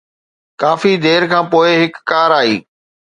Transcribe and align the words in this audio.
ڪافي 0.61 0.93
دير 1.03 1.21
کان 1.31 1.43
پوءِ 1.51 1.69
هڪ 1.81 1.93
ڪار 2.09 2.29
آئي. 2.39 2.55